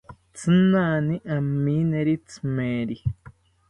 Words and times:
Tzinani 0.35 1.15
amineri 1.35 2.15
tzimeri 2.27 2.97